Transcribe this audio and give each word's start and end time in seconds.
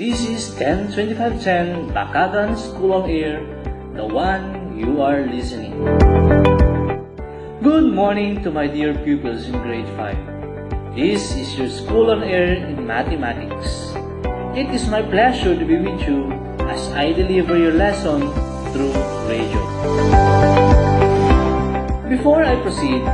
This 0.00 0.24
is 0.24 0.48
102510 0.56 1.92
Bakagan 1.92 2.56
School 2.56 3.04
on 3.04 3.10
Air, 3.12 3.44
the 3.92 4.08
one 4.08 4.72
you 4.72 5.04
are 5.04 5.28
listening. 5.28 5.76
To. 5.76 7.60
Good 7.60 7.92
morning 7.92 8.40
to 8.40 8.50
my 8.50 8.64
dear 8.66 8.96
pupils 8.96 9.44
in 9.44 9.60
grade 9.60 9.84
5. 10.00 10.96
This 10.96 11.36
is 11.36 11.52
your 11.52 11.68
School 11.68 12.16
on 12.16 12.24
Air 12.24 12.64
in 12.64 12.86
Mathematics. 12.86 13.92
It 14.56 14.72
is 14.72 14.88
my 14.88 15.04
pleasure 15.04 15.52
to 15.52 15.64
be 15.68 15.76
with 15.76 16.00
you 16.08 16.32
as 16.64 16.88
I 16.96 17.12
deliver 17.12 17.60
your 17.60 17.76
lesson 17.76 18.24
through 18.72 18.96
radio. 19.28 19.60
Before 22.08 22.40
I 22.40 22.56
proceed, 22.64 23.04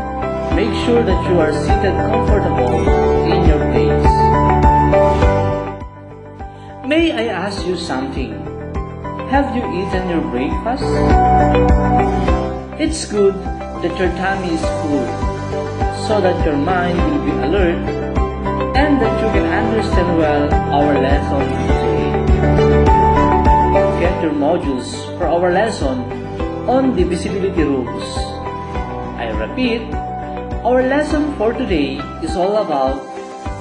make 0.55 0.71
sure 0.87 1.03
that 1.03 1.21
you 1.27 1.35
are 1.43 1.51
seated 1.51 1.99
comfortable 2.15 2.79
in 3.27 3.43
your 3.51 3.66
May 6.87 7.11
I 7.11 7.27
ask 7.35 7.67
you 7.67 7.77
something? 7.77 8.31
Have 9.27 9.57
you 9.59 9.67
eaten 9.75 10.07
your 10.09 10.23
breakfast? 10.31 10.87
It's 12.79 13.11
good 13.11 13.35
that 13.83 13.91
your 13.99 14.15
tummy 14.15 14.55
is 14.55 14.63
full 14.63 15.03
so 16.07 16.21
that 16.23 16.39
your 16.47 16.55
mind 16.55 16.95
will 16.95 17.25
be 17.27 17.33
alert 17.43 17.83
and 18.79 19.03
that 19.03 19.15
you 19.19 19.29
can 19.35 19.47
understand 19.51 20.17
well 20.17 20.47
our 20.79 20.95
lesson 20.95 21.43
today. 21.59 22.07
Get 23.99 24.23
your 24.23 24.39
modules 24.39 24.95
for 25.19 25.27
our 25.27 25.51
lesson 25.51 26.07
on 26.71 26.95
divisibility 26.95 27.65
rules. 27.65 28.15
I 29.19 29.35
repeat, 29.35 29.83
our 30.63 30.87
lesson 30.87 31.35
for 31.35 31.53
today 31.53 31.99
is 32.23 32.37
all 32.37 32.59
about 32.63 33.03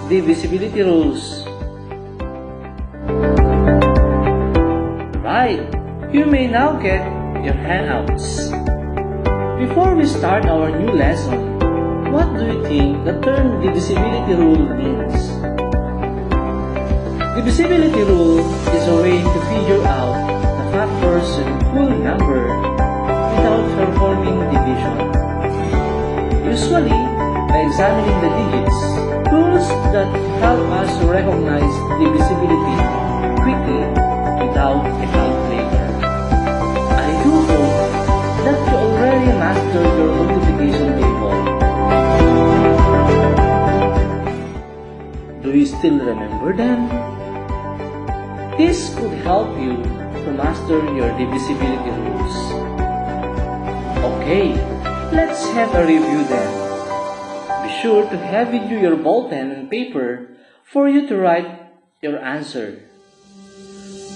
divisibility 0.09 0.83
rules. 0.83 1.44
You 5.45 6.25
may 6.25 6.47
now 6.47 6.73
get 6.73 7.05
your 7.45 7.53
handouts. 7.53 8.49
Before 9.61 9.93
we 9.93 10.07
start 10.07 10.47
our 10.47 10.73
new 10.73 10.89
lesson, 10.89 11.59
what 12.09 12.33
do 12.33 12.49
you 12.49 12.65
think 12.65 13.05
the 13.05 13.21
term 13.21 13.61
divisibility 13.61 14.33
rule 14.33 14.65
means? 14.73 15.29
Divisibility 17.37 18.01
rule 18.09 18.41
is 18.73 18.87
a 18.89 18.97
way 19.05 19.21
to 19.21 19.39
figure 19.53 19.85
out 19.85 20.17
the 20.57 20.65
factors 20.73 21.29
in 21.37 21.53
full 21.69 21.93
number 21.93 22.49
without 23.37 23.69
performing 23.77 24.49
division. 24.49 24.97
Usually, 26.41 27.01
by 27.53 27.61
examining 27.69 28.17
the 28.17 28.31
digits, 28.33 28.81
tools 29.29 29.69
that 29.93 30.09
help 30.41 30.65
us 30.81 30.89
recognize 31.03 31.73
divisibility 32.01 32.77
quickly 33.45 34.05
without 34.41 34.85
a 34.85 35.34
mastered 39.75 39.97
your 39.99 40.15
multiplication 40.15 40.87
table. 40.95 41.35
Do 45.43 45.49
you 45.51 45.65
still 45.65 45.99
remember 45.99 46.55
them? 46.55 46.87
This 48.57 48.95
could 48.95 49.11
help 49.27 49.59
you 49.59 49.83
to 50.23 50.31
master 50.31 50.79
your 50.95 51.11
divisibility 51.19 51.91
rules. 51.91 52.35
Okay, 54.15 54.55
let's 55.11 55.43
have 55.51 55.75
a 55.75 55.85
review 55.85 56.23
then. 56.23 56.47
Be 57.67 57.69
sure 57.81 58.09
to 58.09 58.17
have 58.17 58.53
with 58.53 58.71
you 58.71 58.79
your 58.79 58.95
ball 58.95 59.29
pen 59.29 59.51
and 59.51 59.69
paper 59.69 60.37
for 60.63 60.87
you 60.87 61.07
to 61.07 61.17
write 61.17 61.51
your 62.01 62.17
answer. 62.23 62.79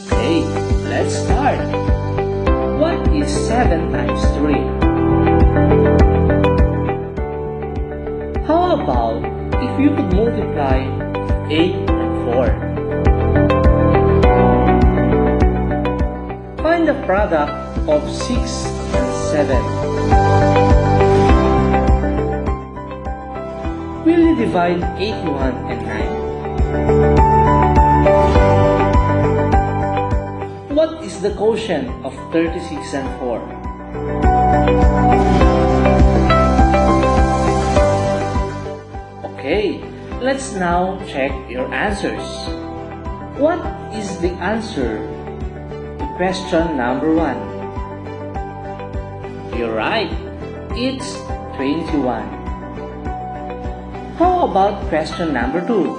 Okay, 0.07 0.39
let's 0.88 1.16
start. 1.16 1.59
What 2.79 3.11
is 3.11 3.27
7 3.27 3.91
times 3.91 4.23
3? 4.39 4.78
How 8.45 8.79
about 8.81 9.23
if 9.63 9.79
you 9.79 9.89
could 9.95 10.11
multiply 10.13 10.79
8 11.49 11.89
and 11.89 12.33
4? 12.33 12.47
Find 16.63 16.87
the 16.87 16.93
product 17.05 17.51
of 17.87 18.09
6 18.09 18.65
and 18.95 19.13
7. 19.33 19.63
Will 24.05 24.19
you 24.19 24.35
divide 24.35 24.83
81 24.97 25.53
and 25.69 25.85
9? 25.85 26.09
What 30.75 31.03
is 31.03 31.21
the 31.21 31.31
quotient 31.31 31.89
of 32.05 32.13
36 32.31 32.93
and 32.93 33.09
4? 33.19 33.39
Okay, 39.49 39.81
let's 40.21 40.53
now 40.53 41.01
check 41.09 41.33
your 41.49 41.65
answers. 41.73 42.21
What 43.41 43.57
is 43.97 44.21
the 44.21 44.29
answer 44.37 45.01
to 45.97 46.05
question 46.21 46.77
number 46.77 47.09
1? 47.17 49.57
You're 49.57 49.73
right, 49.73 50.13
it's 50.77 51.17
21. 51.57 51.97
How 54.21 54.45
about 54.45 54.85
question 54.85 55.33
number 55.33 55.66
2? 55.66 55.97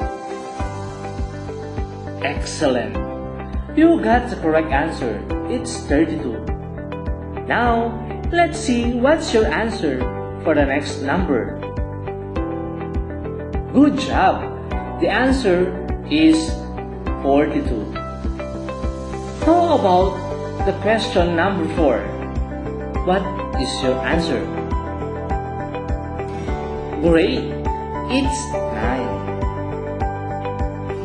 Excellent. 2.23 2.95
You 3.77 3.99
got 3.99 4.31
the 4.31 4.39
correct 4.39 4.71
answer. 4.71 5.19
It's 5.51 5.75
32. 5.91 6.39
Now, 7.51 7.99
let's 8.31 8.63
see 8.63 8.95
what's 8.95 9.35
your 9.35 9.51
answer 9.51 9.99
for 10.47 10.55
the 10.55 10.67
next 10.67 11.03
number. 11.03 11.70
Good 13.73 13.99
job. 14.01 14.43
The 15.01 15.07
answer 15.07 15.71
is 16.11 16.51
42. 17.23 17.87
How 19.47 19.79
about 19.79 20.67
the 20.67 20.73
question 20.83 21.37
number 21.37 21.73
4? 21.77 22.03
What 23.07 23.23
is 23.63 23.71
your 23.81 23.95
answer? 24.03 24.43
Great. 27.01 27.47
It's 28.11 28.41
9. 28.51 29.07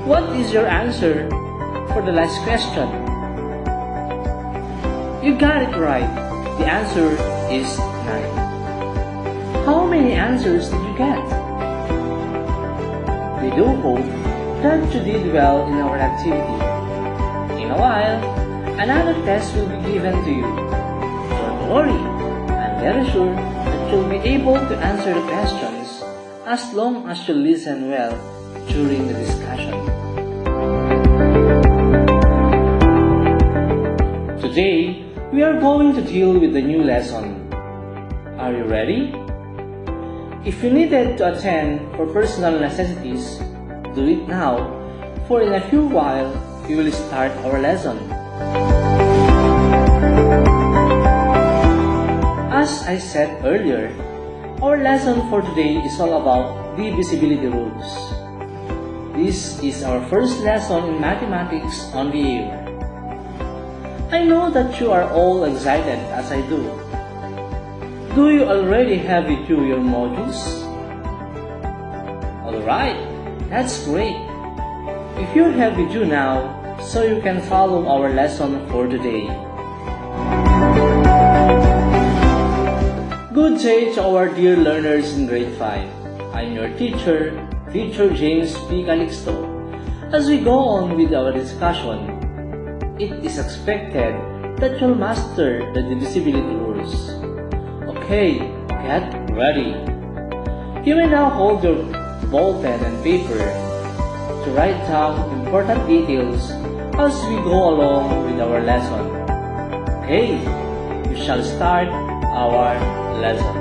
What 0.10 0.36
is 0.36 0.52
your 0.52 0.66
answer 0.66 1.30
for 1.94 2.02
the 2.02 2.14
last 2.18 2.42
question? 2.50 2.90
You 5.24 5.38
got 5.38 5.62
it 5.62 5.78
right. 5.78 6.10
The 6.58 6.66
answer 6.66 7.14
is 7.54 7.78
9. 7.78 7.86
How 9.70 9.86
many 9.86 10.14
answers 10.14 10.72
did 10.72 10.82
you 10.82 10.98
get? 10.98 11.45
We 13.46 13.52
do 13.52 13.66
hope 13.78 14.10
that 14.66 14.92
you 14.92 15.02
did 15.02 15.32
well 15.32 15.68
in 15.68 15.76
our 15.76 15.98
activity. 16.00 16.58
In 17.62 17.70
a 17.70 17.78
while, 17.78 18.18
another 18.82 19.14
test 19.22 19.54
will 19.54 19.70
be 19.70 19.94
given 19.94 20.18
to 20.26 20.32
you. 20.32 20.50
Don't 21.30 21.70
worry, 21.70 22.02
I'm 22.50 22.82
very 22.82 23.06
sure 23.12 23.36
that 23.36 23.92
you'll 23.92 24.10
be 24.10 24.18
able 24.18 24.56
to 24.56 24.76
answer 24.82 25.14
the 25.14 25.22
questions 25.30 26.02
as 26.48 26.74
long 26.74 27.08
as 27.08 27.28
you 27.28 27.36
listen 27.36 27.88
well 27.92 28.18
during 28.70 29.06
the 29.06 29.14
discussion. 29.14 29.78
Today, 34.42 35.06
we 35.32 35.44
are 35.44 35.60
going 35.62 35.94
to 35.94 36.02
deal 36.02 36.34
with 36.40 36.54
the 36.54 36.64
new 36.64 36.82
lesson. 36.82 37.54
Are 38.40 38.52
you 38.52 38.64
ready? 38.64 39.14
If 40.46 40.62
you 40.62 40.70
needed 40.70 41.18
to 41.18 41.34
attend 41.34 41.82
for 41.98 42.06
personal 42.06 42.62
necessities, 42.62 43.42
do 43.98 44.06
it 44.06 44.30
now, 44.30 44.70
for 45.26 45.42
in 45.42 45.58
a 45.58 45.70
few 45.74 45.90
while, 45.90 46.30
we 46.70 46.78
will 46.78 46.94
start 46.94 47.34
our 47.50 47.58
lesson. 47.58 47.98
As 52.54 52.86
I 52.86 53.02
said 53.02 53.42
earlier, 53.42 53.90
our 54.62 54.78
lesson 54.78 55.26
for 55.34 55.42
today 55.42 55.82
is 55.82 55.98
all 55.98 56.22
about 56.22 56.78
divisibility 56.78 57.50
rules. 57.50 57.90
This 59.18 59.58
is 59.66 59.82
our 59.82 59.98
first 60.14 60.46
lesson 60.46 60.94
in 60.94 61.02
mathematics 61.02 61.90
on 61.98 62.14
the 62.14 62.22
air. 62.22 62.62
I 64.14 64.22
know 64.22 64.54
that 64.54 64.78
you 64.78 64.94
are 64.94 65.10
all 65.10 65.50
excited 65.50 65.98
as 66.14 66.30
I 66.30 66.46
do. 66.46 66.70
Do 68.16 68.32
you 68.32 68.46
already 68.48 68.96
have 68.96 69.28
with 69.28 69.44
you 69.50 69.68
your 69.68 69.84
modules? 69.84 70.40
Alright, 72.48 72.96
that's 73.52 73.84
great. 73.84 74.16
If 75.20 75.36
you 75.36 75.52
have 75.52 75.76
with 75.76 75.92
you 75.92 76.06
now, 76.06 76.48
so 76.80 77.04
you 77.04 77.20
can 77.20 77.42
follow 77.42 77.84
our 77.92 78.08
lesson 78.08 78.64
for 78.72 78.88
today. 78.88 79.28
Good 83.36 83.60
day 83.60 83.92
to 84.00 84.08
our 84.08 84.32
dear 84.32 84.56
learners 84.56 85.12
in 85.12 85.28
grade 85.28 85.52
5. 85.60 86.32
I'm 86.32 86.54
your 86.54 86.72
teacher, 86.80 87.36
Teacher 87.74 88.16
James 88.16 88.56
P. 88.72 88.88
Calixto, 88.88 89.44
As 90.16 90.30
we 90.32 90.40
go 90.40 90.56
on 90.56 90.96
with 90.96 91.12
our 91.12 91.34
discussion, 91.34 92.16
it 92.96 93.12
is 93.28 93.40
expected 93.40 94.16
that 94.64 94.80
you'll 94.80 94.96
master 94.96 95.68
the 95.76 95.84
divisibility 95.84 96.56
rules. 96.56 97.15
Okay, 98.06 98.38
get 98.86 99.32
ready. 99.34 99.74
You 100.86 100.94
may 100.96 101.08
now 101.10 101.28
hold 101.32 101.64
your 101.64 101.82
ball 102.30 102.62
pen 102.62 102.80
and 102.86 103.04
paper 103.04 103.34
to 103.34 104.52
write 104.54 104.78
down 104.86 105.18
important 105.40 105.88
details 105.88 106.52
as 107.02 107.18
we 107.26 107.38
go 107.42 107.74
along 107.74 108.26
with 108.26 108.40
our 108.40 108.62
lesson. 108.62 109.10
Okay, 110.04 110.38
we 111.10 111.16
shall 111.20 111.42
start 111.44 111.88
our 112.30 112.78
lesson. 113.18 113.56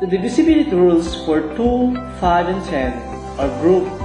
The 0.00 0.06
divisibility 0.06 0.76
rules 0.76 1.14
for 1.24 1.40
2, 1.56 1.96
5, 2.20 2.48
and 2.48 2.62
10 2.66 2.92
are 3.40 3.48
grouped 3.62 3.96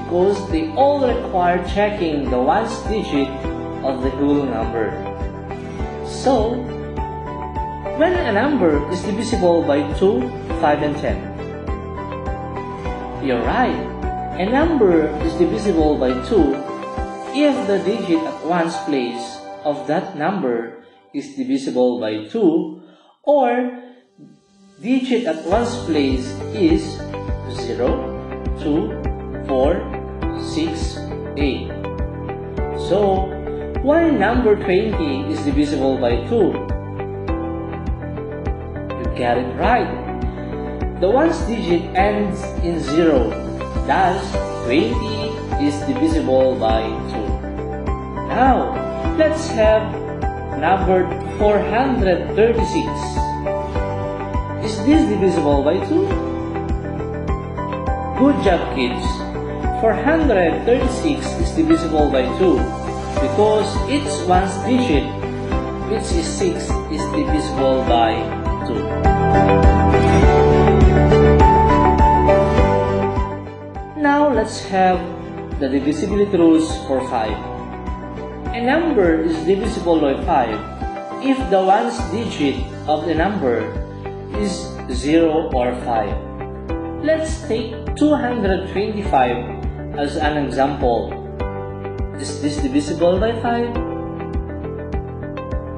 because 0.00 0.48
they 0.48 0.72
all 0.76 1.06
require 1.06 1.62
checking 1.68 2.30
the 2.30 2.40
ones 2.40 2.72
digit 2.88 3.28
of 3.86 4.02
the 4.02 4.10
whole 4.10 4.42
number. 4.42 4.90
So, 6.04 6.58
when 7.96 8.12
a 8.12 8.32
number 8.32 8.82
is 8.90 9.00
divisible 9.02 9.62
by 9.62 9.80
2, 9.94 10.20
5, 10.60 10.82
and 10.82 10.96
10, 10.98 11.16
you're 13.24 13.42
right, 13.42 13.78
a 14.38 14.44
number 14.44 15.06
is 15.24 15.32
divisible 15.34 15.96
by 15.98 16.12
2 16.28 16.54
if 17.36 17.66
the 17.66 17.78
digit 17.84 18.22
at 18.22 18.44
ones 18.44 18.76
place 18.84 19.38
of 19.64 19.86
that 19.86 20.16
number 20.16 20.84
is 21.12 21.36
divisible 21.36 22.00
by 22.00 22.24
2 22.28 22.82
or 23.24 23.82
digit 24.80 25.26
at 25.26 25.44
ones 25.44 25.74
place 25.84 26.26
is 26.52 26.84
0, 27.64 28.00
2, 28.60 29.46
4, 29.48 29.80
6, 30.40 30.96
8. 31.36 31.68
So, 32.88 33.35
why 33.82 34.10
number 34.10 34.56
20 34.56 35.32
is 35.32 35.42
divisible 35.44 35.98
by 35.98 36.16
2? 36.28 36.34
You 38.96 39.04
get 39.16 39.38
it 39.38 39.52
right. 39.56 39.90
The 41.00 41.10
ones 41.10 41.38
digit 41.42 41.82
ends 41.94 42.42
in 42.64 42.80
0, 42.80 43.30
thus 43.86 44.20
20 44.64 44.96
is 45.64 45.78
divisible 45.86 46.56
by 46.56 46.82
2. 46.82 46.90
Now, 48.32 48.72
let's 49.18 49.48
have 49.48 49.82
number 50.58 51.04
436. 51.38 52.88
Is 54.64 54.76
this 54.86 55.08
divisible 55.08 55.62
by 55.62 55.78
2? 55.86 56.06
Good 58.18 58.42
job 58.42 58.74
kids! 58.74 59.04
436 59.80 61.26
is 61.26 61.50
divisible 61.52 62.10
by 62.10 62.24
2 62.38 62.85
because 63.20 63.68
each 63.88 64.08
ones 64.28 64.52
digit, 64.64 65.04
which 65.90 66.12
is 66.12 66.26
6, 66.38 66.70
is 66.92 67.02
divisible 67.16 67.82
by 67.84 68.14
2. 68.66 68.74
Now 74.00 74.28
let's 74.32 74.60
have 74.66 75.00
the 75.60 75.68
divisibility 75.68 76.36
rules 76.36 76.68
for 76.86 77.00
5. 77.08 77.30
A 78.54 78.60
number 78.60 79.22
is 79.22 79.36
divisible 79.44 80.00
by 80.00 80.14
5 80.24 80.76
if 81.24 81.38
the 81.50 81.62
ones 81.62 81.98
digit 82.12 82.56
of 82.86 83.06
the 83.06 83.14
number 83.14 83.64
is 84.38 84.68
0 84.92 85.50
or 85.52 85.74
5. 85.84 86.10
Let's 87.02 87.46
take 87.48 87.74
225 87.96 89.98
as 89.98 90.16
an 90.16 90.36
example, 90.44 91.25
is 92.20 92.40
this 92.40 92.56
divisible 92.56 93.20
by 93.20 93.32
5? 93.40 93.74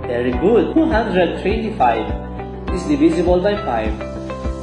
Very 0.07 0.31
good. 0.33 0.75
225 0.75 2.75
is 2.75 2.83
divisible 2.85 3.41
by 3.41 3.57
5 3.57 3.99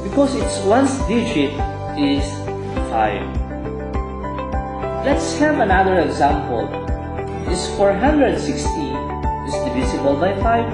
because 0.04 0.34
its 0.34 0.58
ones 0.64 0.98
digit 1.06 1.52
is 1.98 2.24
5. 2.88 3.22
Let's 5.04 5.38
have 5.38 5.60
another 5.60 6.00
example. 6.00 6.66
Is 7.52 7.68
460 7.76 8.70
is 9.46 9.54
divisible 9.68 10.16
by 10.16 10.34
5? 10.40 10.64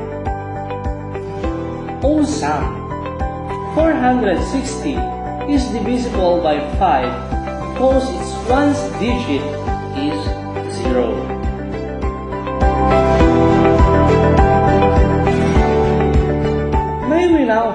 Awesome! 2.05 2.79
460 3.75 4.95
is 5.53 5.65
divisible 5.73 6.41
by 6.41 6.61
5 6.79 7.75
because 7.75 8.09
its 8.09 8.33
ones 8.49 8.79
digit 9.01 9.43
is 9.99 10.32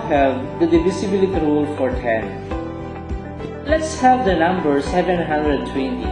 have 0.06 0.60
the 0.60 0.68
divisibility 0.68 1.40
rule 1.42 1.66
for 1.76 1.90
10. 1.90 3.66
Let's 3.66 4.00
have 4.00 4.26
the 4.26 4.36
number 4.36 4.82
720. 4.82 6.06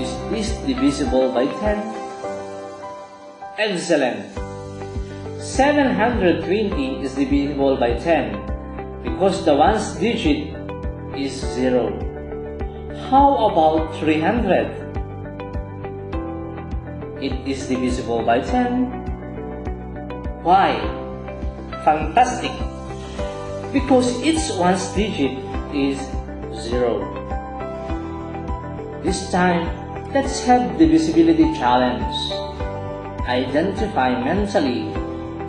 Is 0.00 0.10
this 0.30 0.56
divisible 0.66 1.32
by 1.32 1.46
10? 1.46 1.78
Excellent! 3.58 4.34
720 5.38 7.04
is 7.04 7.14
divisible 7.14 7.76
by 7.76 7.94
10 7.94 8.34
because 9.04 9.44
the 9.44 9.54
ones 9.54 9.94
digit 9.96 10.56
is 11.16 11.32
0. 11.54 11.94
How 13.10 13.46
about 13.46 13.94
300? 14.00 14.82
It 17.22 17.46
is 17.46 17.68
divisible 17.68 18.24
by 18.24 18.40
10. 18.40 18.90
Why? 20.42 21.03
Fantastic! 21.84 22.50
Because 23.70 24.08
its 24.24 24.50
ones 24.56 24.88
digit 24.96 25.36
is 25.76 26.00
0. 26.64 27.04
This 29.04 29.30
time, 29.30 29.68
let's 30.14 30.40
have 30.48 30.78
the 30.78 30.86
divisibility 30.86 31.44
challenge. 31.60 32.16
Identify 33.28 34.16
mentally 34.24 34.88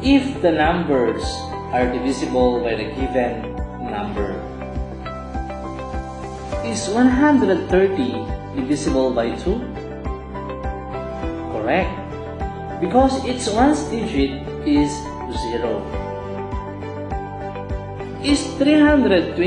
if 0.03 0.41
the 0.41 0.51
numbers 0.51 1.23
are 1.71 1.87
divisible 1.87 2.59
by 2.59 2.75
the 2.75 2.91
given 2.99 3.55
number. 3.87 4.35
Is 6.67 6.89
130 6.89 8.59
divisible 8.59 9.13
by 9.13 9.31
2? 9.39 9.55
Correct. 11.55 11.95
Because 12.81 13.23
its 13.23 13.47
ones 13.47 13.79
digit 13.87 14.43
is 14.67 14.91
0. 15.55 16.04
Is 18.25 18.41
326 18.57 19.37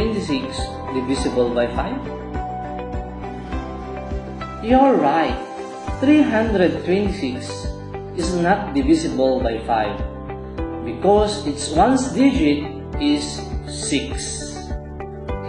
divisible 0.94 1.50
by 1.50 1.66
5? 1.66 4.62
You're 4.62 4.94
right. 4.94 5.34
326 5.98 6.78
is 8.14 8.38
not 8.38 8.78
divisible 8.78 9.42
by 9.42 9.58
5 9.66 10.86
because 10.86 11.42
its 11.50 11.74
ones 11.74 12.14
digit 12.14 12.70
is 13.02 13.42
6. 13.66 14.70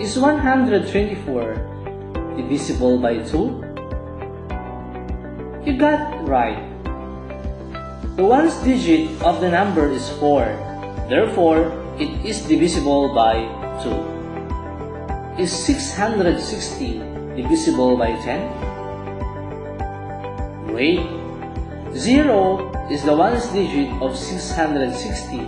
Is 0.02 0.18
124 0.18 0.90
divisible 2.34 2.98
by 2.98 3.22
2? 3.30 5.70
You 5.70 5.78
got 5.78 6.02
right. 6.28 6.66
The 8.18 8.26
ones 8.26 8.58
digit 8.66 9.22
of 9.22 9.38
the 9.40 9.54
number 9.54 9.86
is 9.86 10.10
4. 10.18 10.50
Therefore, 11.14 11.79
it 12.00 12.24
is 12.25 12.41
divisible 12.48 13.13
by 13.13 13.44
2. 13.84 13.91
Is 15.38 15.51
660 15.51 17.00
divisible 17.36 17.98
by 17.98 18.15
10? 18.24 18.39
Great! 20.72 21.03
0 21.91 22.72
is 22.89 23.03
the 23.03 23.13
ones 23.13 23.48
digit 23.51 23.91
of 24.01 24.15
660. 24.15 25.44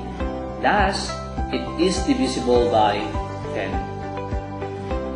Thus, 0.60 1.10
it 1.56 1.64
is 1.80 2.04
divisible 2.04 2.70
by 2.70 3.00
10. 3.56 3.72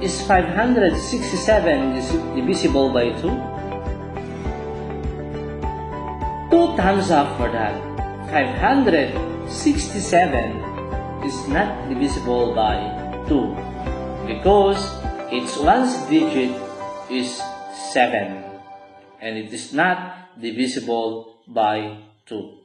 Is 0.01 0.21
567 0.23 1.99
divisible 2.35 2.91
by 2.95 3.11
2? 3.19 3.27
Two 6.47 6.71
times 6.79 7.11
up 7.11 7.35
for 7.35 7.51
that. 7.51 7.75
567 8.31 10.74
is 11.25 11.47
not 11.49 11.89
divisible 11.89 12.53
by 12.53 12.77
2 13.27 14.29
because 14.29 14.77
its 15.33 15.57
ones 15.57 15.97
digit 16.05 16.53
is 17.09 17.41
7 17.91 18.45
and 19.21 19.37
it 19.37 19.51
is 19.51 19.73
not 19.73 20.37
divisible 20.39 21.41
by 21.47 21.97
2. 22.27 22.61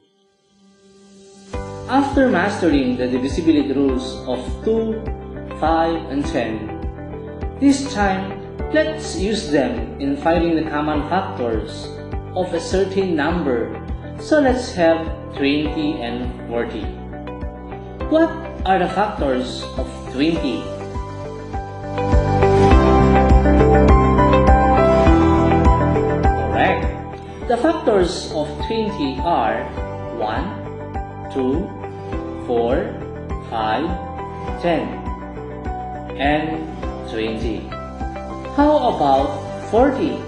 After 1.89 2.29
mastering 2.29 2.97
the 2.97 3.07
divisibility 3.07 3.73
rules 3.73 4.15
of 4.29 4.39
2, 4.63 5.57
5, 5.59 6.09
and 6.09 6.25
10. 6.25 7.57
This 7.59 7.93
time, 7.93 8.39
let's 8.73 9.17
use 9.17 9.51
them 9.51 9.99
in 10.01 10.17
finding 10.17 10.55
the 10.55 10.69
common 10.69 11.07
factors 11.09 11.85
of 12.35 12.53
a 12.53 12.59
certain 12.59 13.15
number. 13.15 13.69
So 14.19 14.39
let's 14.39 14.71
have 14.73 15.05
20 15.37 16.01
and 16.01 16.49
40. 16.49 16.81
What 18.09 18.50
are 18.65 18.77
the 18.77 18.87
factors 18.89 19.63
of 19.77 19.87
20? 20.13 20.61
Correct. 26.51 26.85
The 27.47 27.57
factors 27.57 28.31
of 28.33 28.47
20 28.67 29.19
are 29.21 29.65
1, 30.17 31.33
2, 31.33 32.45
4, 32.45 33.47
5, 33.49 34.61
10, 34.61 34.81
and 36.21 37.09
20. 37.09 37.67
How 38.55 38.93
about 38.93 39.71
40? 39.71 40.21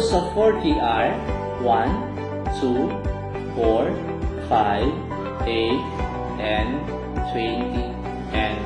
Of 0.00 0.32
40 0.34 0.72
are 0.80 1.12
1, 1.60 2.58
2, 2.58 2.88
4, 3.54 3.92
5, 4.48 5.46
8, 5.46 5.54
and 6.40 6.88
20, 7.30 7.84
and 8.32 8.58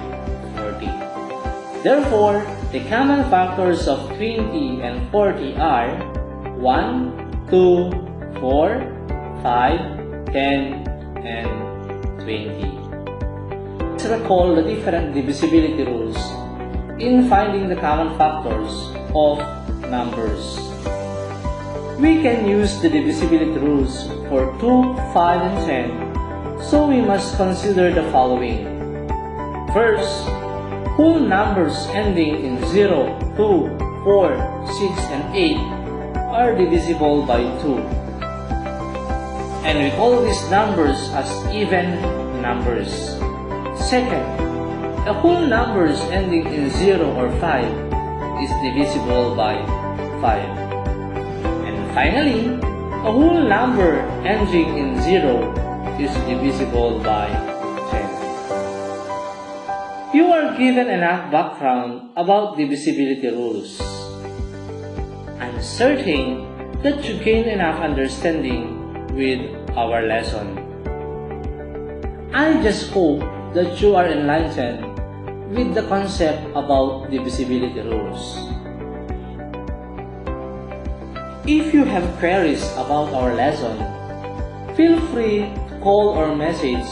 40. 0.56 0.86
Therefore, 1.82 2.46
the 2.70 2.80
common 2.88 3.28
factors 3.28 3.88
of 3.88 4.06
20 4.16 4.80
and 4.82 5.10
40 5.10 5.56
are 5.56 5.90
1, 6.56 7.46
2, 7.50 7.90
4, 8.40 9.40
5, 9.42 10.32
10, 10.32 10.86
and 11.26 11.50
20. 12.22 12.62
Let's 13.90 14.04
recall 14.06 14.54
the 14.54 14.62
different 14.62 15.12
divisibility 15.12 15.82
rules 15.82 16.16
in 16.98 17.28
finding 17.28 17.68
the 17.68 17.76
common 17.76 18.16
factors 18.16 18.94
of 19.12 19.42
numbers. 19.90 20.73
We 21.98 22.22
can 22.22 22.48
use 22.48 22.82
the 22.82 22.90
divisibility 22.90 23.54
rules 23.62 24.08
for 24.26 24.50
2, 24.58 24.98
5, 25.14 25.42
and 25.46 25.58
10, 25.62 26.60
so 26.60 26.88
we 26.88 27.00
must 27.00 27.36
consider 27.36 27.94
the 27.94 28.02
following. 28.10 28.66
First, 29.72 30.26
whole 30.98 31.20
numbers 31.20 31.86
ending 31.94 32.42
in 32.44 32.66
0, 32.66 33.14
2, 33.38 33.78
4, 34.02 34.66
6, 34.66 34.98
and 35.14 35.36
8 35.36 35.56
are 36.34 36.58
divisible 36.58 37.22
by 37.22 37.46
2. 37.62 37.78
And 39.62 39.78
we 39.78 39.90
call 39.94 40.18
these 40.20 40.42
numbers 40.50 40.98
as 41.14 41.30
even 41.54 42.02
numbers. 42.42 42.90
Second, 43.78 44.26
a 45.06 45.14
whole 45.14 45.46
numbers 45.46 46.00
ending 46.10 46.46
in 46.46 46.70
0 46.70 47.14
or 47.14 47.30
5 47.38 48.42
is 48.42 48.50
divisible 48.66 49.36
by 49.36 49.62
5. 50.20 50.63
Finally, 51.94 52.58
a 53.06 53.10
whole 53.14 53.38
number 53.38 54.02
ending 54.26 54.66
in 54.74 54.98
0 55.00 55.46
is 55.94 56.10
divisible 56.26 56.98
by 56.98 57.30
10. 60.10 60.10
You 60.10 60.26
are 60.34 60.58
given 60.58 60.90
enough 60.90 61.30
background 61.30 62.10
about 62.16 62.58
divisibility 62.58 63.30
rules. 63.30 63.78
I'm 65.38 65.62
certain 65.62 66.50
that 66.82 67.06
you 67.06 67.14
gain 67.22 67.46
enough 67.46 67.78
understanding 67.78 68.74
with 69.14 69.46
our 69.78 70.02
lesson. 70.02 70.58
I 72.34 72.58
just 72.58 72.90
hope 72.90 73.22
that 73.54 73.78
you 73.80 73.94
are 73.94 74.10
enlightened 74.10 74.82
with 75.54 75.78
the 75.78 75.86
concept 75.86 76.42
about 76.58 77.06
divisibility 77.14 77.86
rules. 77.86 78.53
If 81.44 81.74
you 81.74 81.84
have 81.84 82.08
queries 82.16 82.64
about 82.80 83.12
our 83.12 83.36
lesson, 83.36 83.76
feel 84.72 84.96
free 85.12 85.44
to 85.68 85.76
call 85.84 86.16
or 86.16 86.34
message 86.34 86.88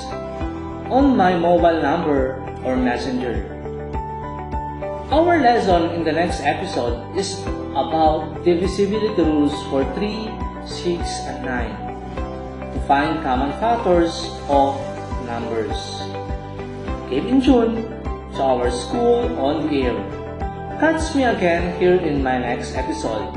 on 0.93 1.17
my 1.17 1.33
mobile 1.41 1.81
number 1.81 2.37
or 2.61 2.77
messenger. 2.77 3.49
Our 5.09 5.41
lesson 5.41 5.97
in 5.97 6.05
the 6.05 6.13
next 6.13 6.45
episode 6.45 7.01
is 7.17 7.41
about 7.73 8.45
divisibility 8.45 9.25
rules 9.25 9.57
for 9.73 9.89
3, 9.97 10.29
6, 10.69 11.01
and 11.33 11.41
9 11.49 12.77
to 12.77 12.81
find 12.85 13.25
common 13.25 13.57
factors 13.57 14.29
of 14.53 14.77
numbers. 15.25 15.81
Keep 17.09 17.25
in 17.25 17.41
tune 17.41 17.89
to 18.37 18.41
our 18.45 18.69
school 18.69 19.33
on 19.41 19.73
the 19.73 19.89
air. 19.89 19.97
Catch 20.77 21.17
me 21.17 21.25
again 21.25 21.73
here 21.81 21.97
in 21.97 22.23
my 22.23 22.37
next 22.37 22.77
episode. 22.77 23.33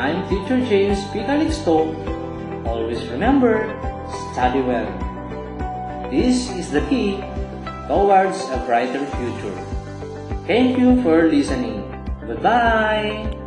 I'm 0.00 0.26
Teacher 0.30 0.64
James 0.64 1.04
P. 1.12 1.20
Calixto. 1.28 1.92
Always 2.64 3.04
remember, 3.08 3.68
study 4.32 4.62
well. 4.64 4.88
This 6.08 6.48
is 6.56 6.72
the 6.72 6.80
key 6.88 7.20
towards 7.84 8.40
a 8.48 8.64
brighter 8.64 9.04
future. 9.20 9.58
Thank 10.46 10.78
you 10.78 11.02
for 11.02 11.28
listening. 11.28 11.84
Goodbye. 12.24 13.39